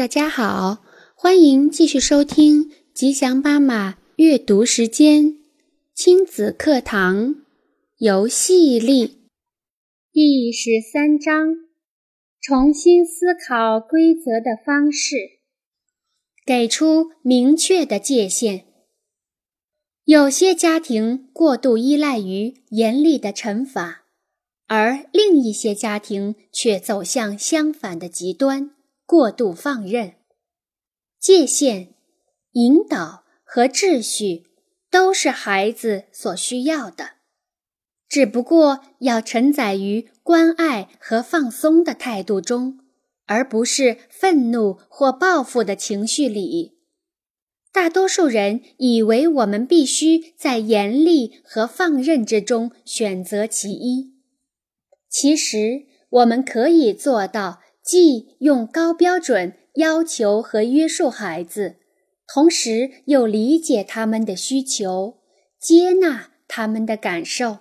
[0.00, 0.82] 大家好，
[1.14, 5.36] 欢迎继续收听吉祥妈妈阅读时间
[5.94, 7.34] 亲子课堂
[7.98, 9.18] 游戏力
[10.10, 11.48] 第十三章：
[12.40, 15.16] 重新思考规则的方式，
[16.46, 18.64] 给出明确的界限。
[20.06, 24.06] 有些家庭过度依赖于严厉的惩罚。
[24.66, 28.70] 而另一些家庭却走向相反的极端，
[29.10, 30.12] 过度放任。
[31.18, 31.94] 界限、
[32.52, 34.52] 引导和秩序
[34.88, 37.14] 都是孩子所需要的，
[38.08, 42.78] 只不过要承载于关爱和放松的态度中，
[43.26, 46.78] 而不是愤怒或报复的情绪里。
[47.72, 54.14] 大多数人以为我们必须在严厉和放任之中选择其一。
[55.08, 61.76] 其实，我们可以做到既用高标准要求和约束孩子，
[62.26, 65.18] 同时又理解他们的需求，
[65.58, 67.58] 接纳他们的感受。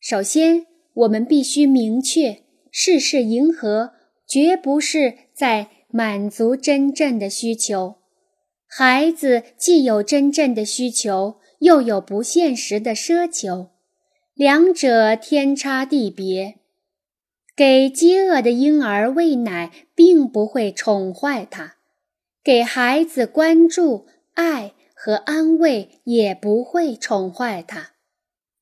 [0.00, 3.92] 首先，我们必须明确，事事迎合
[4.26, 7.96] 绝不是在满足真正的需求。
[8.68, 13.68] 孩子既有真正的需求，又有不现实的奢求。
[14.34, 16.56] 两者天差地别，
[17.56, 21.76] 给饥饿的婴儿喂奶并不会宠坏他，
[22.44, 27.92] 给孩子关注、爱和安慰也不会宠坏他，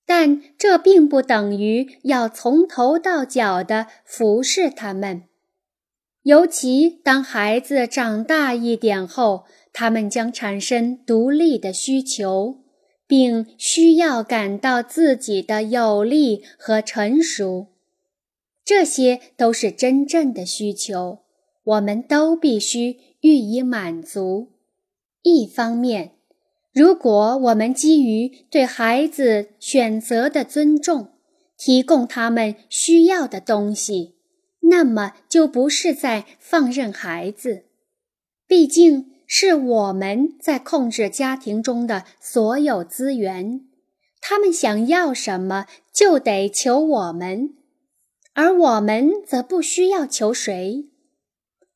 [0.06, 5.24] 但这并不等于要从头到脚的服侍他们。
[6.22, 12.60] 尤其当孩子长大一点后，他们将产生独立的需求。
[13.06, 17.73] 并需要感到自己的有力和成熟，
[18.64, 21.20] 这些都是真正的需求，
[21.64, 24.52] 我们都必须予以满足。
[25.22, 26.12] 一方面，
[26.72, 31.10] 如果我们基于对孩子选择的尊重，
[31.56, 34.16] 提供他们需要的东西，
[34.62, 37.64] 那么就不是在放任孩子，
[38.46, 39.12] 毕竟。
[39.26, 43.62] 是我们在控制家庭中的所有资源，
[44.20, 47.54] 他们想要什么就得求我们，
[48.34, 50.86] 而我们则不需要求谁。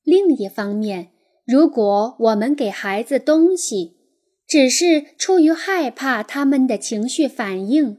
[0.02, 1.12] 另一方面，
[1.46, 3.96] 如果我们给孩子东西，
[4.46, 7.98] 只是出于害怕他们的情绪反应，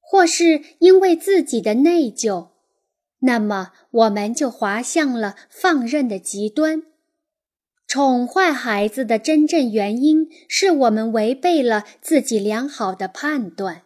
[0.00, 2.48] 或是因为自己的内疚，
[3.20, 6.84] 那么我们就滑向了放任的极端。
[7.86, 13.82] 宠坏孩子的真正原因是我们违背了自己良好的判断。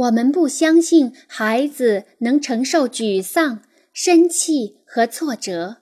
[0.00, 3.62] 我们不相信孩子能承受沮丧、
[3.92, 5.78] 生气和挫折，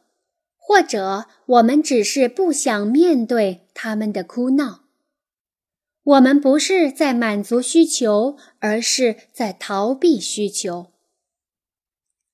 [0.57, 4.85] 或者我们只是不想面对他们的哭闹。
[6.03, 10.87] 我们不是在满足需求，而是在逃避需求。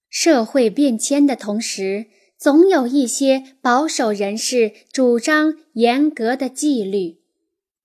[0.08, 2.06] 社会变迁的同时。
[2.36, 7.20] 总有一些保守人士主张严格的纪律，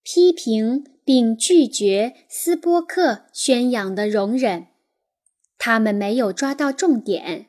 [0.03, 4.67] 批评并拒绝斯波克宣扬的容忍。
[5.57, 7.47] 他们没有抓到重点。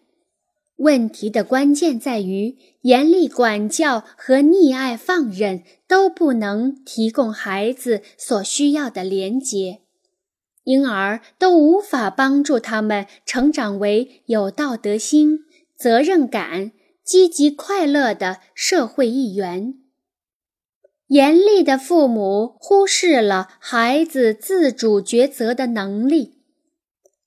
[0.76, 9.82] 问题的关键在于，严厉管教和溺爱放任都不能提供孩子所需要的连结，
[10.64, 15.40] 因而都无法帮助他们成长为有道德心、
[15.76, 16.72] 责任感。
[17.04, 19.79] 积极快乐的社会一员。
[21.10, 26.38] 严厉的父母忽视了孩子自主抉择的能力，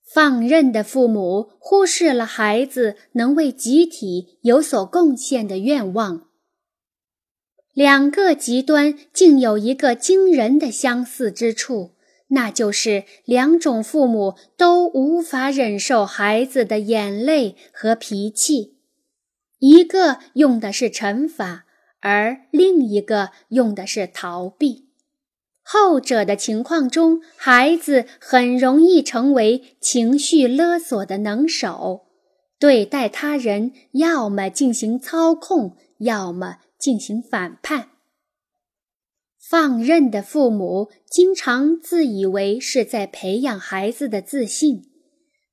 [0.02, 6.28] 放任的父母忽视了孩子能为集体有所贡献的愿望。
[7.74, 11.90] 两个极端竟有一个惊人的相似之处，
[12.28, 18.78] 那就是两种父母都无法忍受孩子的眼泪和脾气。
[19.58, 21.66] 一个用的是惩罚，
[22.04, 24.90] 而另一个用的是逃避。
[25.62, 32.02] 后者的情况中，孩子很容易成为情绪勒索的能手，
[32.58, 37.88] 对待他人要么进行操控，要么进行反叛。
[39.40, 44.90] 放任的父母经常自以为是在培养孩子的自信，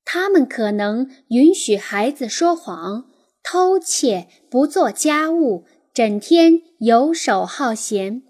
[0.04, 3.06] 他们可能允许孩子说谎。
[3.44, 5.64] 偷窃、不做家务、
[5.94, 8.22] 整天游手好闲，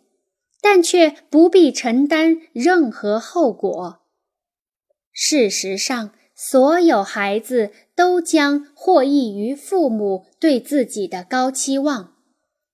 [0.60, 4.00] 但却不必承担任何后果。
[5.12, 12.14] 事实上，所有孩子都将获益于父母对自己的高期望。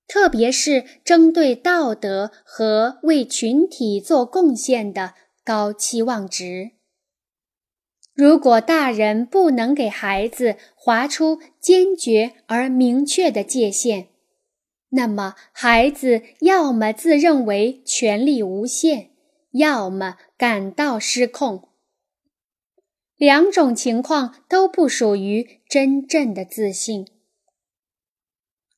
[0.07, 5.13] 特别是针对道德和为群体做贡献的
[5.43, 6.71] 高期望值。
[8.15, 14.07] 如果大人不能给孩子划出坚决而明确的界限，
[14.89, 19.11] 那么孩子要么自认为权力无限，
[19.51, 21.69] 要么感到失控。
[23.15, 27.05] 两种情况都不属于真正的自信。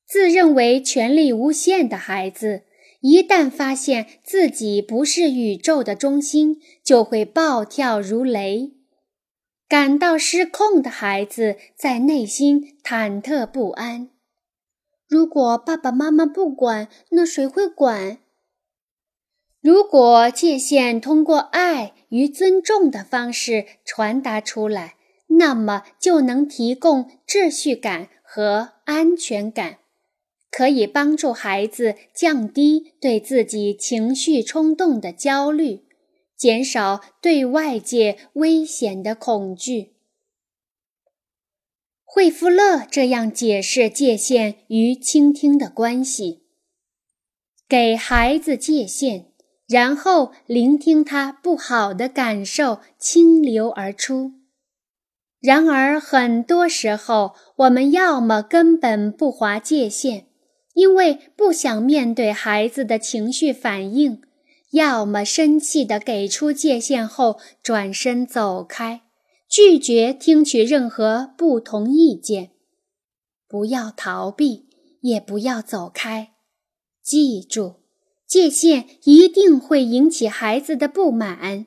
[0.06, 2.64] 自认为权力无限的孩子，
[3.00, 8.74] 一旦发现自己不是宇宙的中心，就会暴跳如雷。
[9.70, 14.10] 感到失控的孩子在内心忐忑不安。
[15.12, 18.20] 如果爸爸妈妈不管，那谁会管？
[19.60, 24.96] 如果界限通过爱与尊重的方式传达出来，
[25.28, 29.80] 那么就能提供秩序感和安全感，
[30.50, 35.82] 可以帮助孩子降低对自己情绪冲动的焦虑。
[36.38, 39.92] 减少对外界危险的恐惧。
[42.14, 46.44] 惠夫勒这样解释界限与倾听的关系：
[47.70, 49.28] 给孩子界限，
[49.66, 54.34] 然后聆听他不好的感受倾流而出。
[55.40, 60.26] 然而，很多时候我们要么根本不划界限，
[60.74, 64.22] 因为不想面对孩子的情绪反应。
[64.72, 69.02] 要么生气地给出界限后转身走开，
[69.52, 72.52] 拒绝听取任何不同意见。
[73.50, 74.70] 不要逃避，
[75.02, 76.32] 也不要走开。
[77.04, 77.82] 记住，
[78.26, 81.66] 界限一定会引起孩子的不满。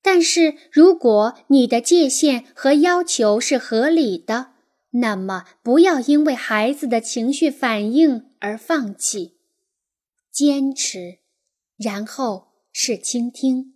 [0.00, 4.52] 但是，如果你的界限和要求是合理的，
[4.92, 9.34] 那么不要因为孩子的情绪反应而放弃，
[10.32, 11.18] 坚持。
[11.76, 13.71] 然后是倾听。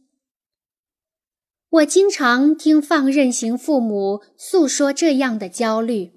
[1.77, 6.13] 我经常听放任型父母诉说这样的焦虑：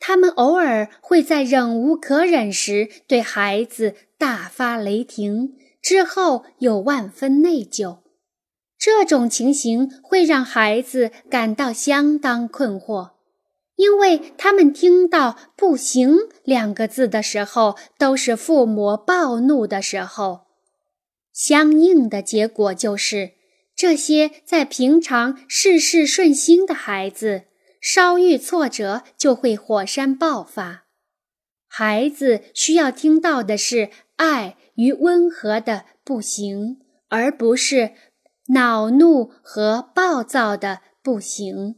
[0.00, 7.98] 他们偶尔会在忍无可忍时对孩子大发雷霆，之后又万分内疚。
[8.76, 13.10] 这种情形会让孩子感到相当困惑，
[13.76, 20.46] 因为他们听到“不行”两个字的时候，都是父母暴怒的时候。
[21.32, 23.32] 相应的结果就是，
[23.80, 27.44] 这些在平常事事顺心的孩子，
[27.80, 30.84] 稍遇挫折就会火山爆发。
[31.66, 37.94] 孩子需要听到的是爱与温和的“不行”，而不是
[38.48, 41.76] 恼怒和暴躁的“不行”。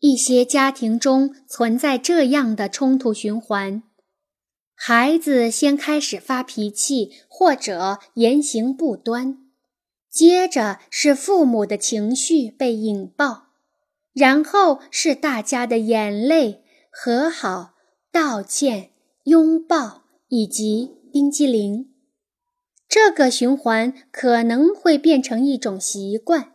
[0.00, 3.82] 一些家庭中存在这样的冲突循环。
[4.74, 9.47] 孩子先开始发脾气或者言行不端，
[10.18, 13.50] 接着是父母的情绪被引爆，
[14.12, 17.74] 然后是大家的眼泪、和好、
[18.10, 18.90] 道歉、
[19.26, 21.90] 拥抱以及冰激凌。
[22.88, 26.54] 这个循环可能会变成一种习惯。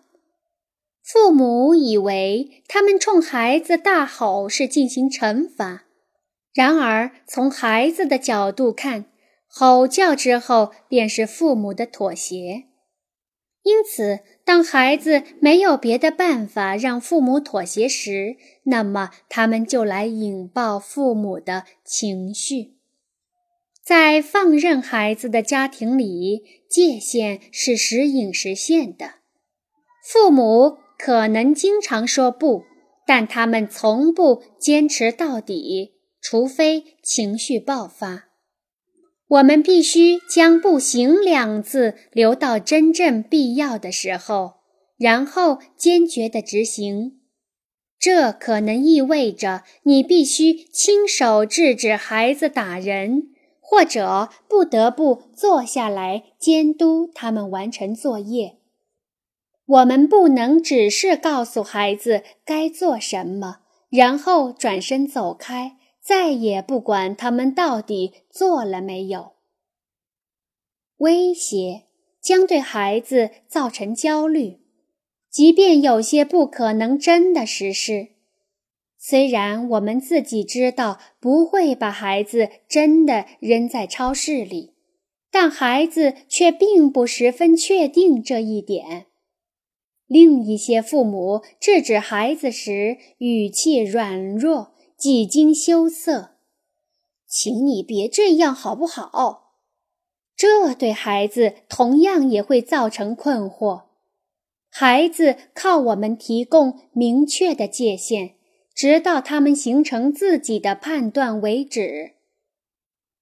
[1.01, 5.85] 父母以为他们冲孩子大吼是进行惩罚。
[6.53, 9.05] 然而，从孩子的角度看，
[9.47, 12.65] 吼叫之后便是父母的妥协。
[13.63, 22.73] 因此，当孩子没有别的办法让父母妥协时，那么他们就来引爆父母的情绪。
[23.81, 29.15] 在放任孩子的家庭里，界限是时隐时现的。
[30.03, 32.63] 父母可能经常说不，
[33.07, 35.93] 但他们从不坚持到底。
[36.21, 38.29] 除非情绪爆发，
[39.33, 44.57] 我们必须将“不行”两字留到真正必要的时候，
[44.95, 47.19] 然后坚决地执行。
[47.97, 58.57] 这可能意味着你必须亲手制止孩子打人，或者不得不坐下来监督他们完成作业。
[59.65, 65.77] 我们不能只是告诉孩子该做什么，然后转身走开。
[66.03, 69.31] 再也不管他们到底做了没有。
[70.97, 71.83] 威胁
[72.21, 74.59] 将对孩子造成焦虑，
[75.29, 78.09] 即便有些不可能真的实施。
[78.97, 84.73] 虽然我们自己知道不会把孩子真的扔在超市里，
[85.31, 89.07] 但孩子却并不十分确定这一点。
[90.05, 94.72] 另一些父母制止孩子时，语气软弱。
[95.03, 96.29] 几经羞涩，
[97.27, 99.57] 请你别这样好不好？
[100.33, 103.81] 这对孩子同样也会造成困惑。
[104.69, 108.35] 孩子靠我们提供明确的界限，
[108.73, 112.13] 直到他们形成自己的判断为止。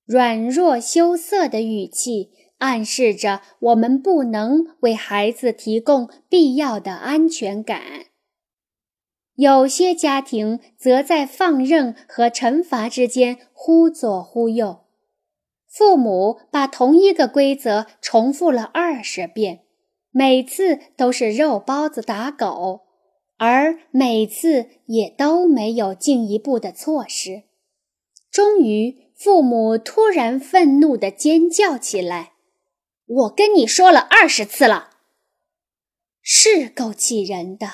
[0.05, 8.05] 软弱羞涩的语气暗示着我们不能为孩子提供必要的安全感。
[9.41, 14.81] 有些家庭则在放任和惩罚之间忽左忽右，
[15.67, 19.62] 父母把同一个规则重复了二十遍，
[20.12, 22.81] 每次都是肉包子打狗，
[23.38, 27.45] 而每次也都没有进一步的措施。
[28.29, 32.33] 终于，父母突然愤怒地尖叫起来
[33.25, 34.91] ：“我跟你说了二十次了，
[36.21, 37.71] 是够气人的。”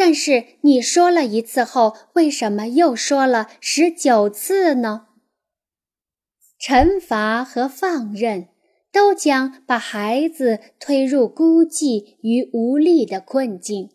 [0.00, 5.08] 但是你说了一次后，为什么又说了十九次呢？
[6.58, 8.48] 惩罚和放任
[8.90, 13.90] 都将把孩子推入孤寂与无力的困境，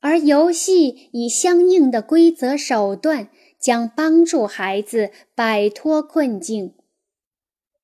[0.00, 3.28] 而游戏以相应的规则手段
[3.60, 6.74] 将帮助孩子摆脱困境。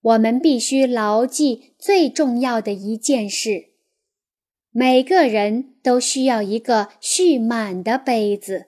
[0.01, 3.67] 我们必须牢记最重要的一件事。
[4.73, 8.67] 每个人都需要一个蓄满的杯子，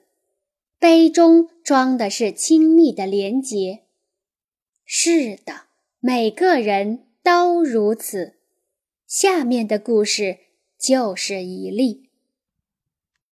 [0.79, 3.83] 杯中装的是亲密的连结。
[4.83, 5.65] 是的，
[5.99, 8.37] 每个人都如此。
[9.05, 10.39] 下面的故事
[10.79, 12.09] 就是一例。